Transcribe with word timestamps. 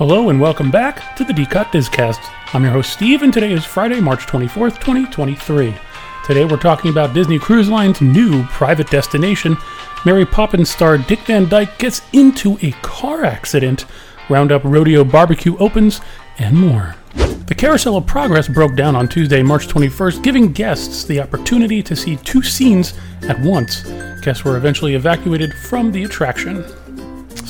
Hello 0.00 0.30
and 0.30 0.40
welcome 0.40 0.70
back 0.70 1.14
to 1.16 1.24
the 1.24 1.32
D-COT 1.34 1.66
disCast. 1.72 2.26
I'm 2.54 2.62
your 2.62 2.72
host 2.72 2.90
Steve, 2.90 3.20
and 3.20 3.30
today 3.30 3.52
is 3.52 3.66
Friday, 3.66 4.00
March 4.00 4.20
24th, 4.20 4.80
2023. 4.80 5.74
Today 6.24 6.46
we're 6.46 6.56
talking 6.56 6.90
about 6.90 7.12
Disney 7.12 7.38
Cruise 7.38 7.68
Line's 7.68 8.00
new 8.00 8.42
private 8.44 8.88
destination. 8.88 9.58
Mary 10.06 10.24
Poppins 10.24 10.70
star 10.70 10.96
Dick 10.96 11.18
Van 11.26 11.46
Dyke 11.50 11.76
gets 11.76 12.00
into 12.14 12.56
a 12.62 12.70
car 12.80 13.24
accident. 13.24 13.84
Roundup 14.30 14.64
Rodeo 14.64 15.04
Barbecue 15.04 15.58
opens, 15.58 16.00
and 16.38 16.56
more. 16.56 16.96
The 17.14 17.54
Carousel 17.54 17.98
of 17.98 18.06
Progress 18.06 18.48
broke 18.48 18.76
down 18.76 18.96
on 18.96 19.06
Tuesday, 19.06 19.42
March 19.42 19.68
21st, 19.68 20.22
giving 20.22 20.50
guests 20.50 21.04
the 21.04 21.20
opportunity 21.20 21.82
to 21.82 21.94
see 21.94 22.16
two 22.16 22.42
scenes 22.42 22.94
at 23.28 23.38
once. 23.40 23.82
Guests 24.22 24.46
were 24.46 24.56
eventually 24.56 24.94
evacuated 24.94 25.52
from 25.52 25.92
the 25.92 26.04
attraction. 26.04 26.64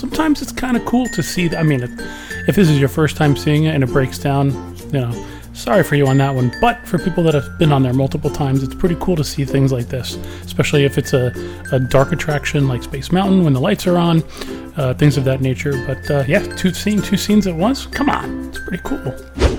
Sometimes 0.01 0.41
it's 0.41 0.51
kind 0.51 0.79
of 0.79 0.85
cool 0.87 1.07
to 1.09 1.23
see. 1.23 1.55
I 1.55 1.63
mean, 1.63 1.83
if 1.83 2.57
this 2.57 2.71
is 2.71 2.81
your 2.81 2.89
first 2.89 3.19
time 3.19 3.37
seeing 3.37 3.65
it 3.65 3.75
and 3.75 3.85
it 3.85 3.89
breaks 3.89 4.19
down, 4.19 4.47
you 4.87 5.01
know, 5.01 5.27
sorry 5.53 5.83
for 5.83 5.95
you 5.95 6.07
on 6.07 6.17
that 6.17 6.35
one. 6.35 6.51
But 6.59 6.87
for 6.89 6.99
people 6.99 7.23
that 7.25 7.35
have 7.35 7.59
been 7.59 7.71
on 7.71 7.83
there 7.83 7.93
multiple 7.93 8.31
times, 8.31 8.63
it's 8.63 8.75
pretty 8.75 8.97
cool 8.99 9.15
to 9.17 9.25
see 9.25 9.45
things 9.45 9.73
like 9.73 9.89
this, 9.89 10.15
especially 10.43 10.87
if 10.87 10.97
it's 10.97 11.13
a, 11.13 11.35
a 11.71 11.79
dark 11.79 12.13
attraction 12.13 12.67
like 12.67 12.83
Space 12.83 13.13
Mountain 13.13 13.45
when 13.45 13.53
the 13.53 13.61
lights 13.61 13.87
are 13.87 13.99
on, 13.99 14.23
uh, 14.79 14.95
things 14.95 15.19
of 15.19 15.25
that 15.25 15.43
nature. 15.43 15.85
But 15.87 16.11
uh, 16.11 16.25
yeah, 16.27 16.41
two 16.57 16.73
seeing 16.73 17.03
two 17.03 17.19
scenes 17.19 17.47
at 17.47 17.55
once, 17.55 17.85
come 17.85 18.09
on, 18.09 18.49
it's 18.49 18.59
pretty 18.59 18.83
cool. 18.83 19.15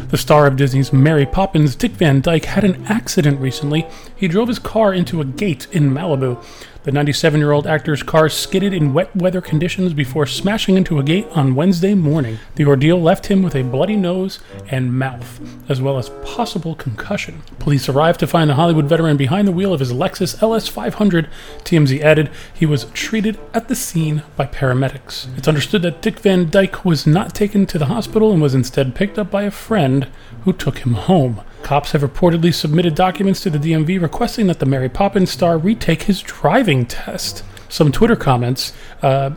The 0.10 0.18
star 0.18 0.48
of 0.48 0.55
Disney's 0.55 0.91
Mary 0.91 1.27
Poppins, 1.27 1.76
Dick 1.76 1.91
Van 1.91 2.20
Dyke, 2.20 2.46
had 2.46 2.63
an 2.63 2.84
accident 2.88 3.40
recently. 3.40 3.88
He 4.16 4.27
drove 4.27 4.48
his 4.48 4.60
car 4.60 4.91
into 4.91 5.21
a 5.21 5.26
gate 5.26 5.68
in 5.71 5.91
Malibu. 5.91 6.44
The 6.84 6.91
97 6.91 7.40
year 7.40 7.52
old 7.52 7.67
actor's 7.67 8.02
car 8.02 8.27
skidded 8.27 8.73
in 8.73 8.91
wet 8.91 9.16
weather 9.16 9.40
conditions 9.40 9.94
before 9.94 10.26
smashing 10.26 10.77
into 10.77 10.98
a 10.98 11.04
gate 11.04 11.27
on 11.35 11.54
Wednesday 11.54 11.94
morning. 11.94 12.40
The 12.55 12.66
ordeal 12.66 12.99
left 12.99 13.27
him 13.27 13.44
with 13.44 13.55
a 13.55 13.62
bloody 13.62 13.95
nose 13.95 14.40
and 14.67 14.98
mouth, 14.98 15.40
as 15.70 15.80
well 15.80 15.99
as 15.99 16.09
possible 16.26 16.73
concussion. 16.73 17.43
Police 17.60 17.88
arrived 17.88 18.20
to 18.21 18.27
find 18.27 18.49
the 18.49 18.55
Hollywood 18.55 18.85
veteran 18.85 19.15
behind 19.15 19.48
the 19.48 19.51
wheel 19.51 19.76
of 19.76 19.79
his 19.79 19.93
Lexus 19.93 20.35
LS500. 20.38 21.27
TMZ 21.63 22.01
added 22.01 22.32
he 22.51 22.65
was 22.65 22.85
treated 22.95 23.38
at 23.54 23.68
the 23.68 23.76
scene 23.76 24.23
by 24.35 24.48
paramedics. 24.48 25.27
It's 25.38 25.48
understood 25.48 25.84
that 25.84 26.01
Dick 26.01 26.18
Van 26.18 26.49
Dyke 26.49 26.84
was 26.84 27.05
not 27.05 27.35
taken 27.35 27.68
to 27.68 27.77
the 27.77 27.85
hospital 27.85 28.32
and 28.32 28.41
was 28.41 28.55
instead 28.55 28.95
picked 28.95 29.20
up 29.20 29.29
by 29.29 29.43
a 29.43 29.51
friend 29.51 30.07
who 30.45 30.54
took 30.54 30.79
him 30.79 30.93
home. 30.93 31.41
Cops 31.63 31.91
have 31.91 32.01
reportedly 32.01 32.54
submitted 32.54 32.95
documents 32.95 33.41
to 33.41 33.49
the 33.49 33.57
DMV 33.57 34.01
requesting 34.01 34.48
that 34.48 34.59
the 34.59 34.65
Mary 34.65 34.90
Poppins 34.90 35.31
star 35.31 35.57
retake 35.57 36.04
his 36.04 36.21
driving 36.21 36.85
test. 36.85 37.43
Some 37.70 37.91
Twitter 37.91 38.15
comments, 38.15 38.73
uh, 39.01 39.31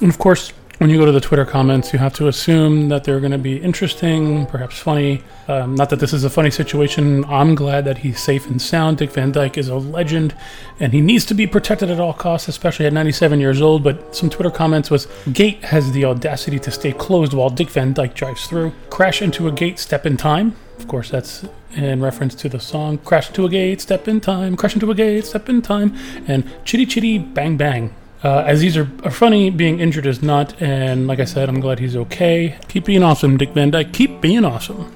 and 0.00 0.10
of 0.10 0.18
course, 0.18 0.52
when 0.78 0.90
you 0.90 0.98
go 0.98 1.04
to 1.04 1.12
the 1.12 1.20
Twitter 1.20 1.44
comments, 1.44 1.92
you 1.92 1.98
have 1.98 2.14
to 2.14 2.28
assume 2.28 2.88
that 2.88 3.02
they're 3.02 3.18
going 3.18 3.32
to 3.32 3.38
be 3.38 3.56
interesting, 3.56 4.46
perhaps 4.46 4.78
funny. 4.78 5.24
Um, 5.48 5.74
not 5.74 5.90
that 5.90 5.98
this 5.98 6.12
is 6.12 6.22
a 6.22 6.30
funny 6.30 6.52
situation. 6.52 7.24
I'm 7.24 7.56
glad 7.56 7.84
that 7.86 7.98
he's 7.98 8.20
safe 8.20 8.46
and 8.46 8.62
sound. 8.62 8.98
Dick 8.98 9.10
Van 9.10 9.32
Dyke 9.32 9.58
is 9.58 9.68
a 9.68 9.74
legend, 9.74 10.36
and 10.78 10.92
he 10.92 11.00
needs 11.00 11.24
to 11.26 11.34
be 11.34 11.48
protected 11.48 11.90
at 11.90 11.98
all 11.98 12.12
costs, 12.12 12.46
especially 12.46 12.86
at 12.86 12.92
97 12.92 13.40
years 13.40 13.60
old. 13.60 13.82
But 13.82 14.14
some 14.14 14.30
Twitter 14.30 14.52
comments 14.52 14.88
was 14.88 15.08
Gate 15.32 15.64
has 15.64 15.90
the 15.90 16.04
audacity 16.04 16.60
to 16.60 16.70
stay 16.70 16.92
closed 16.92 17.32
while 17.32 17.50
Dick 17.50 17.70
Van 17.70 17.92
Dyke 17.92 18.14
drives 18.14 18.46
through. 18.46 18.72
Crash 18.88 19.20
into 19.20 19.48
a 19.48 19.52
gate, 19.52 19.80
step 19.80 20.06
in 20.06 20.16
time. 20.16 20.54
Of 20.78 20.86
course, 20.86 21.10
that's 21.10 21.44
in 21.72 22.00
reference 22.00 22.34
to 22.36 22.48
the 22.48 22.60
song 22.60 22.98
Crash 22.98 23.28
into 23.28 23.44
a 23.44 23.48
Gate, 23.48 23.80
Step 23.80 24.08
in 24.08 24.20
Time, 24.20 24.56
Crash 24.56 24.74
into 24.74 24.90
a 24.90 24.94
Gate, 24.94 25.24
Step 25.26 25.48
in 25.48 25.60
Time, 25.60 25.94
and 26.26 26.44
Chitty 26.64 26.86
Chitty 26.86 27.18
Bang 27.18 27.56
Bang. 27.56 27.94
Uh, 28.22 28.42
as 28.46 28.60
these 28.60 28.76
are, 28.76 28.90
are 29.04 29.10
funny, 29.10 29.50
being 29.50 29.78
injured 29.78 30.06
is 30.06 30.22
not, 30.22 30.60
and 30.60 31.06
like 31.06 31.20
I 31.20 31.24
said, 31.24 31.48
I'm 31.48 31.60
glad 31.60 31.78
he's 31.78 31.94
okay. 31.94 32.58
Keep 32.68 32.86
being 32.86 33.02
awesome, 33.02 33.36
Dick 33.36 33.50
Van 33.50 33.70
Dyke. 33.70 33.92
Keep 33.92 34.20
being 34.20 34.44
awesome. 34.44 34.92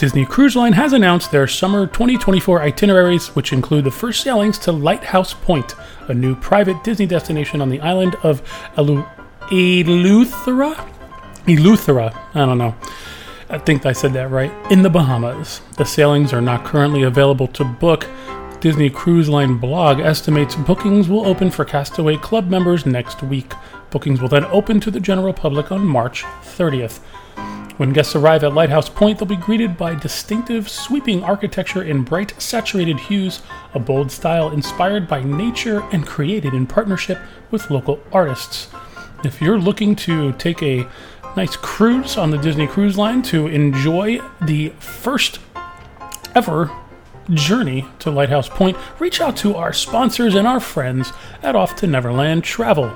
Disney 0.00 0.24
Cruise 0.24 0.56
Line 0.56 0.72
has 0.72 0.94
announced 0.94 1.30
their 1.30 1.46
summer 1.46 1.86
2024 1.86 2.62
itineraries, 2.62 3.28
which 3.36 3.52
include 3.52 3.84
the 3.84 3.90
first 3.90 4.22
sailings 4.22 4.58
to 4.60 4.72
Lighthouse 4.72 5.34
Point, 5.34 5.74
a 6.08 6.14
new 6.14 6.34
private 6.34 6.82
Disney 6.82 7.04
destination 7.04 7.60
on 7.60 7.68
the 7.68 7.80
island 7.80 8.16
of 8.22 8.40
Eleuthera? 8.76 9.04
Eleuthera, 11.46 12.18
I 12.34 12.46
don't 12.46 12.56
know. 12.58 12.74
I 13.50 13.58
think 13.58 13.84
I 13.84 13.90
said 13.90 14.12
that 14.12 14.30
right. 14.30 14.52
In 14.70 14.82
the 14.82 14.90
Bahamas. 14.90 15.60
The 15.76 15.84
sailings 15.84 16.32
are 16.32 16.40
not 16.40 16.64
currently 16.64 17.02
available 17.02 17.48
to 17.48 17.64
book. 17.64 18.06
Disney 18.60 18.88
Cruise 18.88 19.28
Line 19.28 19.56
blog 19.56 19.98
estimates 19.98 20.54
bookings 20.54 21.08
will 21.08 21.26
open 21.26 21.50
for 21.50 21.64
Castaway 21.64 22.16
Club 22.16 22.48
members 22.48 22.86
next 22.86 23.24
week. 23.24 23.52
Bookings 23.90 24.20
will 24.20 24.28
then 24.28 24.44
open 24.44 24.78
to 24.78 24.90
the 24.92 25.00
general 25.00 25.32
public 25.32 25.72
on 25.72 25.84
March 25.84 26.22
30th. 26.22 27.00
When 27.76 27.92
guests 27.92 28.14
arrive 28.14 28.44
at 28.44 28.54
Lighthouse 28.54 28.88
Point, 28.88 29.18
they'll 29.18 29.26
be 29.26 29.34
greeted 29.34 29.76
by 29.76 29.96
distinctive, 29.96 30.68
sweeping 30.68 31.24
architecture 31.24 31.82
in 31.82 32.04
bright, 32.04 32.40
saturated 32.40 33.00
hues, 33.00 33.42
a 33.74 33.80
bold 33.80 34.12
style 34.12 34.50
inspired 34.50 35.08
by 35.08 35.24
nature 35.24 35.82
and 35.90 36.06
created 36.06 36.54
in 36.54 36.68
partnership 36.68 37.18
with 37.50 37.68
local 37.68 37.98
artists. 38.12 38.68
If 39.24 39.42
you're 39.42 39.58
looking 39.58 39.96
to 39.96 40.32
take 40.34 40.62
a 40.62 40.86
nice 41.36 41.56
cruise 41.56 42.16
on 42.16 42.30
the 42.30 42.38
Disney 42.38 42.66
Cruise 42.66 42.98
Line 42.98 43.22
to 43.22 43.46
enjoy 43.46 44.20
the 44.42 44.70
first 44.80 45.38
ever 46.34 46.70
journey 47.34 47.86
to 48.00 48.10
Lighthouse 48.10 48.48
Point, 48.48 48.76
reach 48.98 49.20
out 49.20 49.36
to 49.38 49.54
our 49.54 49.72
sponsors 49.72 50.34
and 50.34 50.46
our 50.46 50.60
friends 50.60 51.12
at 51.42 51.56
Off 51.56 51.76
to 51.76 51.86
Neverland 51.86 52.44
Travel. 52.44 52.88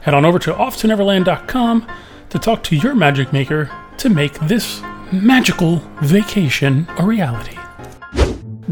Head 0.00 0.14
on 0.14 0.24
over 0.24 0.38
to 0.40 0.52
offtoneverland.com 0.52 1.86
to 2.30 2.38
talk 2.38 2.62
to 2.64 2.76
your 2.76 2.94
magic 2.94 3.32
maker 3.32 3.70
to 3.98 4.08
make 4.08 4.34
this 4.40 4.82
magical 5.12 5.76
vacation 6.02 6.86
a 6.98 7.06
reality. 7.06 7.56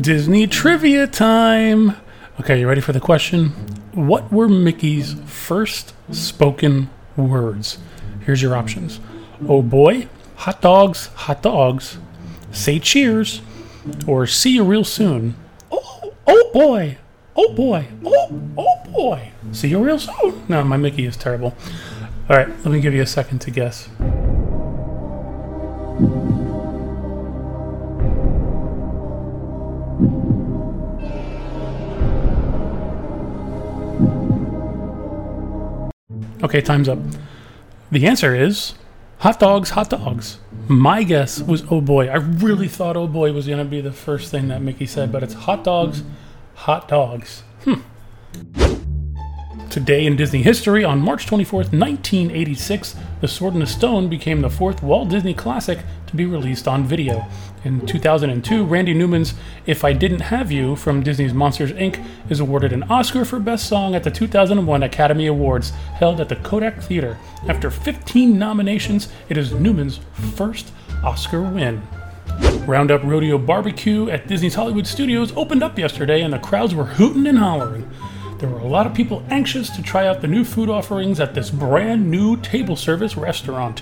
Disney 0.01 0.47
trivia 0.47 1.07
time! 1.07 1.97
Okay, 2.41 2.59
you 2.59 2.69
ready 2.69 2.81
for 2.81 2.93
the 2.93 3.01
question? 3.01 3.51
What 3.93 4.33
were 4.33 4.49
Mickey's 4.49 5.15
first 5.27 5.95
spoken 6.11 6.91
words? 7.17 7.79
Here's 8.25 8.41
your 8.41 8.57
options. 8.57 9.01
Oh 9.49 9.61
boy, 9.61 10.09
hot 10.37 10.63
dogs, 10.63 11.09
hot 11.09 11.43
dogs, 11.43 11.99
say 12.53 12.79
cheers, 12.79 13.43
or 14.07 14.27
see 14.27 14.55
you 14.55 14.65
real 14.65 14.85
soon. 14.85 15.35
Oh, 15.71 16.15
oh 16.27 16.51
boy, 16.55 16.97
oh 17.37 17.53
boy, 17.55 17.89
oh, 18.05 18.41
oh 18.57 18.91
boy, 18.91 19.31
see 19.53 19.69
you 19.69 19.85
real 19.85 19.99
soon. 19.99 20.43
No, 20.49 20.65
my 20.65 20.79
Mickey 20.79 21.05
is 21.05 21.19
terrible. 21.19 21.55
All 22.31 22.37
right, 22.37 22.49
let 22.49 22.67
me 22.67 22.81
give 22.81 22.95
you 22.95 23.03
a 23.03 23.07
second 23.07 23.41
to 23.41 23.51
guess. 23.51 23.91
Okay, 36.43 36.61
time's 36.63 36.89
up. 36.89 36.99
The 37.95 38.09
answer 38.09 38.35
is 38.35 38.75
hot 39.19 39.39
dogs, 39.39 39.71
hot 39.71 39.89
dogs. 39.89 40.41
My 40.67 41.05
guess 41.05 41.41
was 41.41 41.63
oh 41.71 41.81
boy. 41.81 42.09
I 42.09 42.17
really 42.17 42.67
thought 42.67 42.97
oh 42.97 43.07
boy 43.07 43.33
was 43.33 43.47
going 43.47 43.61
to 43.61 43.65
be 43.65 43.81
the 43.81 43.93
first 43.93 44.33
thing 44.33 44.49
that 44.49 44.61
Mickey 44.61 44.85
said, 44.85 45.13
but 45.13 45.23
it's 45.23 45.35
hot 45.35 45.63
dogs, 45.63 46.03
hot 46.55 46.89
dogs. 46.89 47.45
Hmm. 47.63 47.83
Today 49.75 50.07
in 50.07 50.15
Disney 50.15 50.41
history, 50.41 50.85
on 50.85 51.01
March 51.01 51.27
24th, 51.27 51.73
1986, 51.77 52.95
The 53.21 53.27
Sword 53.27 53.55
in 53.55 53.59
the 53.59 53.67
Stone 53.67 54.09
became 54.09 54.41
the 54.41 54.49
fourth 54.49 54.85
Walt 54.85 55.09
Disney 55.09 55.35
classic 55.35 55.81
to 56.07 56.15
be 56.15 56.27
released 56.27 56.69
on 56.69 56.85
video. 56.85 57.27
In 57.65 57.85
2002, 57.85 58.65
Randy 58.65 58.95
Newman's 58.95 59.35
If 59.67 59.83
I 59.85 59.93
Didn't 59.93 60.21
Have 60.21 60.53
You 60.53 60.77
from 60.77 61.03
Disney's 61.03 61.35
Monsters 61.35 61.73
Inc. 61.73 62.01
is 62.31 62.39
awarded 62.39 62.73
an 62.73 62.85
Oscar 62.85 63.25
for 63.25 63.41
Best 63.41 63.69
Song 63.69 63.97
at 63.97 64.05
the 64.05 64.13
2001 64.13 64.85
Academy 64.85 65.27
Awards 65.27 65.71
held 65.71 66.21
at 66.21 66.29
the 66.29 66.37
Kodak 66.37 66.81
Theater. 66.81 67.19
After 67.49 67.69
15 67.69 68.39
nominations, 68.39 69.09
it 69.29 69.37
is 69.37 69.51
Newman's 69.51 69.99
first 70.37 70.71
Oscar 71.03 71.43
win. 71.43 71.83
Roundup 72.65 73.03
Rodeo 73.03 73.39
Barbecue 73.39 74.09
at 74.09 74.29
Disney's 74.29 74.55
Hollywood 74.55 74.87
Studios 74.87 75.33
opened 75.37 75.65
up 75.65 75.77
yesterday 75.81 76.23
and 76.23 76.33
the 76.33 76.39
crowds 76.39 76.77
were 76.77 76.85
hooting 76.85 77.27
and 77.27 77.39
hollering. 77.39 77.91
There 78.45 78.53
were 78.53 78.59
a 78.59 78.69
lot 78.69 78.87
of 78.87 78.93
people 78.93 79.25
anxious 79.31 79.71
to 79.71 79.81
try 79.81 80.07
out 80.07 80.21
the 80.21 80.29
new 80.29 80.45
food 80.45 80.69
offerings 80.69 81.19
at 81.19 81.33
this 81.33 81.49
brand 81.49 82.11
new 82.11 82.37
table 82.37 82.77
service 82.77 83.17
restaurant. 83.17 83.81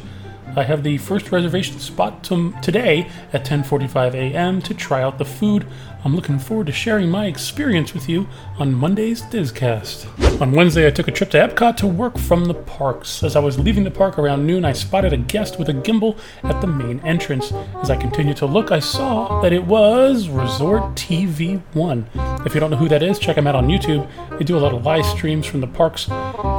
I 0.54 0.64
have 0.64 0.82
the 0.82 0.98
first 0.98 1.32
reservation 1.32 1.78
spot 1.78 2.22
to 2.24 2.52
today 2.60 3.08
at 3.32 3.44
10:45 3.44 4.14
a.m. 4.14 4.60
to 4.62 4.74
try 4.74 5.02
out 5.02 5.16
the 5.16 5.24
food. 5.24 5.66
I'm 6.04 6.16
looking 6.16 6.38
forward 6.38 6.66
to 6.66 6.72
sharing 6.72 7.08
my 7.08 7.26
experience 7.26 7.94
with 7.94 8.08
you 8.08 8.28
on 8.58 8.74
Monday's 8.74 9.22
disCast. 9.22 10.08
On 10.40 10.50
Wednesday, 10.50 10.86
I 10.86 10.90
took 10.90 11.06
a 11.06 11.12
trip 11.12 11.30
to 11.30 11.38
Epcot 11.38 11.76
to 11.76 11.86
work 11.86 12.18
from 12.18 12.46
the 12.46 12.54
parks. 12.54 13.22
As 13.22 13.36
I 13.36 13.38
was 13.38 13.58
leaving 13.58 13.84
the 13.84 13.90
park 13.90 14.18
around 14.18 14.44
noon, 14.44 14.64
I 14.64 14.72
spotted 14.72 15.12
a 15.12 15.16
guest 15.16 15.60
with 15.60 15.68
a 15.68 15.72
gimbal 15.72 16.18
at 16.42 16.60
the 16.60 16.66
main 16.66 16.98
entrance. 17.00 17.52
As 17.80 17.88
I 17.90 17.96
continued 17.96 18.36
to 18.38 18.46
look, 18.46 18.72
I 18.72 18.80
saw 18.80 19.40
that 19.42 19.52
it 19.52 19.64
was 19.64 20.28
Resort 20.28 20.82
TV 20.96 21.62
One. 21.72 22.08
If 22.44 22.54
you 22.54 22.60
don't 22.60 22.72
know 22.72 22.76
who 22.76 22.88
that 22.88 23.04
is, 23.04 23.20
check 23.20 23.36
them 23.36 23.46
out 23.46 23.54
on 23.54 23.68
YouTube. 23.68 24.08
They 24.36 24.44
do 24.44 24.58
a 24.58 24.60
lot 24.60 24.74
of 24.74 24.84
live 24.84 25.06
streams 25.06 25.46
from 25.46 25.60
the 25.60 25.68
parks. 25.68 26.08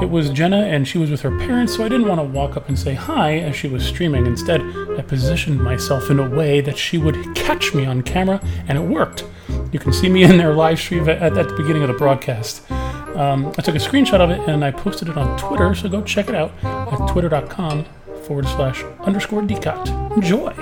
It 0.01 0.09
was 0.09 0.29
Jenna, 0.29 0.61
and 0.61 0.87
she 0.87 0.97
was 0.97 1.11
with 1.11 1.21
her 1.21 1.37
parents, 1.37 1.75
so 1.75 1.83
I 1.83 1.89
didn't 1.89 2.07
want 2.07 2.21
to 2.21 2.25
walk 2.25 2.55
up 2.55 2.69
and 2.69 2.79
say 2.79 2.93
hi 2.93 3.39
as 3.39 3.57
she 3.57 3.67
was 3.67 3.82
streaming. 3.83 4.25
Instead, 4.25 4.61
I 4.97 5.01
positioned 5.01 5.61
myself 5.61 6.09
in 6.09 6.19
a 6.19 6.29
way 6.29 6.61
that 6.61 6.77
she 6.77 6.97
would 6.97 7.35
catch 7.35 7.73
me 7.73 7.85
on 7.85 8.01
camera, 8.01 8.41
and 8.67 8.77
it 8.77 8.81
worked. 8.81 9.25
You 9.71 9.79
can 9.79 9.93
see 9.93 10.09
me 10.09 10.23
in 10.23 10.37
their 10.37 10.53
live 10.53 10.79
stream 10.79 11.07
at, 11.09 11.21
at 11.21 11.47
the 11.47 11.55
beginning 11.55 11.83
of 11.83 11.89
the 11.89 11.93
broadcast. 11.93 12.69
Um, 13.15 13.47
I 13.57 13.61
took 13.61 13.75
a 13.75 13.79
screenshot 13.79 14.19
of 14.19 14.31
it 14.31 14.39
and 14.49 14.65
I 14.65 14.71
posted 14.71 15.07
it 15.07 15.17
on 15.17 15.37
Twitter, 15.37 15.75
so 15.75 15.87
go 15.87 16.01
check 16.01 16.29
it 16.29 16.35
out 16.35 16.51
at 16.63 17.07
twitter.com 17.11 17.85
forward 18.23 18.47
slash 18.47 18.83
underscore 19.01 19.43
decot. 19.43 19.87
Enjoy! 20.17 20.53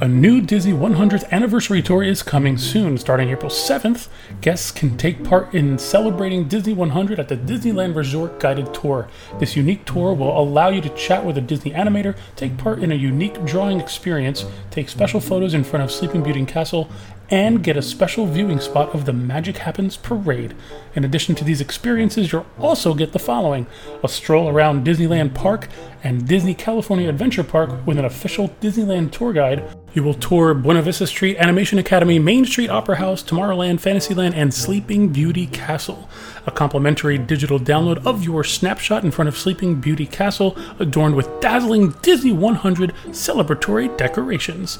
A 0.00 0.06
new 0.06 0.40
Disney 0.40 0.72
100th 0.72 1.28
anniversary 1.32 1.82
tour 1.82 2.04
is 2.04 2.22
coming 2.22 2.56
soon. 2.56 2.98
Starting 2.98 3.30
April 3.30 3.50
7th, 3.50 4.06
guests 4.40 4.70
can 4.70 4.96
take 4.96 5.24
part 5.24 5.52
in 5.52 5.76
celebrating 5.76 6.46
Disney 6.46 6.72
100 6.72 7.18
at 7.18 7.26
the 7.26 7.36
Disneyland 7.36 7.96
Resort 7.96 8.38
Guided 8.38 8.72
Tour. 8.72 9.08
This 9.40 9.56
unique 9.56 9.84
tour 9.86 10.14
will 10.14 10.38
allow 10.40 10.68
you 10.68 10.80
to 10.82 10.88
chat 10.90 11.24
with 11.24 11.36
a 11.36 11.40
Disney 11.40 11.72
animator, 11.72 12.16
take 12.36 12.56
part 12.56 12.78
in 12.78 12.92
a 12.92 12.94
unique 12.94 13.44
drawing 13.44 13.80
experience, 13.80 14.44
take 14.70 14.88
special 14.88 15.18
photos 15.18 15.52
in 15.52 15.64
front 15.64 15.82
of 15.82 15.90
Sleeping 15.90 16.22
Beauty 16.22 16.44
Castle, 16.44 16.88
and 17.30 17.62
get 17.62 17.76
a 17.76 17.82
special 17.82 18.26
viewing 18.26 18.60
spot 18.60 18.94
of 18.94 19.04
the 19.04 19.12
Magic 19.12 19.58
Happens 19.58 19.96
parade. 19.96 20.54
In 20.94 21.04
addition 21.04 21.34
to 21.36 21.44
these 21.44 21.60
experiences, 21.60 22.32
you'll 22.32 22.46
also 22.58 22.94
get 22.94 23.12
the 23.12 23.18
following 23.18 23.66
a 24.02 24.08
stroll 24.08 24.48
around 24.48 24.86
Disneyland 24.86 25.34
Park 25.34 25.68
and 26.02 26.26
Disney 26.26 26.54
California 26.54 27.08
Adventure 27.08 27.44
Park 27.44 27.86
with 27.86 27.98
an 27.98 28.04
official 28.04 28.48
Disneyland 28.60 29.10
tour 29.10 29.32
guide. 29.32 29.62
You 29.92 30.02
will 30.02 30.14
tour 30.14 30.54
Buena 30.54 30.80
Vista 30.80 31.06
Street 31.06 31.36
Animation 31.38 31.78
Academy, 31.78 32.18
Main 32.18 32.44
Street 32.44 32.70
Opera 32.70 32.96
House, 32.96 33.22
Tomorrowland, 33.22 33.80
Fantasyland, 33.80 34.34
and 34.34 34.54
Sleeping 34.54 35.08
Beauty 35.08 35.46
Castle. 35.46 36.08
A 36.46 36.50
complimentary 36.50 37.18
digital 37.18 37.58
download 37.58 38.04
of 38.06 38.22
your 38.22 38.44
snapshot 38.44 39.04
in 39.04 39.10
front 39.10 39.28
of 39.28 39.36
Sleeping 39.36 39.80
Beauty 39.80 40.06
Castle, 40.06 40.56
adorned 40.78 41.14
with 41.16 41.40
dazzling 41.40 41.90
Disney 42.02 42.32
100 42.32 42.94
celebratory 43.08 43.94
decorations 43.96 44.78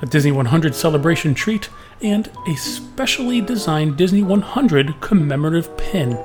a 0.00 0.06
Disney 0.06 0.32
100 0.32 0.74
celebration 0.74 1.34
treat, 1.34 1.68
and 2.02 2.30
a 2.46 2.54
specially 2.56 3.40
designed 3.40 3.96
Disney 3.96 4.22
100 4.22 5.00
commemorative 5.00 5.76
pin. 5.76 6.18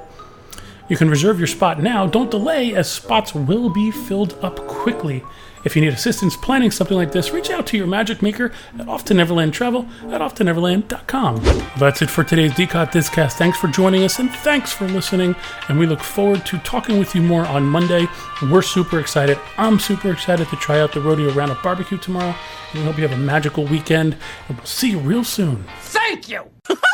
You 0.87 0.97
can 0.97 1.09
reserve 1.09 1.39
your 1.39 1.47
spot 1.47 1.81
now. 1.81 2.05
Don't 2.05 2.29
delay, 2.29 2.75
as 2.75 2.89
spots 2.89 3.33
will 3.33 3.69
be 3.69 3.91
filled 3.91 4.37
up 4.43 4.57
quickly. 4.67 5.23
If 5.63 5.75
you 5.75 5.81
need 5.81 5.93
assistance 5.93 6.37
planning 6.37 6.69
something 6.69 6.95
like 6.95 7.11
this, 7.11 7.31
reach 7.31 7.49
out 7.49 7.65
to 7.67 7.77
your 7.77 7.87
magic 7.87 8.21
maker 8.21 8.51
at 8.77 8.87
Off 8.87 9.03
to 9.05 9.15
Neverland 9.15 9.51
Travel 9.51 9.87
at 10.11 10.21
offtoneverland.com. 10.21 11.37
That's 11.79 12.03
it 12.03 12.09
for 12.11 12.23
today's 12.23 12.51
DCOT 12.51 12.91
Discast. 12.91 13.33
Thanks 13.33 13.57
for 13.57 13.67
joining 13.67 14.03
us 14.03 14.19
and 14.19 14.29
thanks 14.29 14.71
for 14.71 14.87
listening. 14.87 15.35
And 15.67 15.79
we 15.79 15.87
look 15.87 16.01
forward 16.01 16.45
to 16.45 16.59
talking 16.59 16.99
with 16.99 17.15
you 17.15 17.23
more 17.23 17.47
on 17.47 17.65
Monday. 17.65 18.07
We're 18.43 18.61
super 18.61 18.99
excited. 18.99 19.39
I'm 19.57 19.79
super 19.79 20.11
excited 20.11 20.47
to 20.49 20.55
try 20.57 20.79
out 20.79 20.93
the 20.93 21.01
Rodeo 21.01 21.33
Roundup 21.33 21.63
Barbecue 21.63 21.97
tomorrow. 21.97 22.35
And 22.73 22.81
we 22.81 22.85
hope 22.85 22.97
you 22.97 23.07
have 23.07 23.17
a 23.17 23.21
magical 23.21 23.65
weekend. 23.65 24.15
And 24.47 24.57
we'll 24.57 24.67
see 24.67 24.91
you 24.91 24.99
real 24.99 25.23
soon. 25.23 25.65
Thank 25.79 26.29
you! 26.29 26.43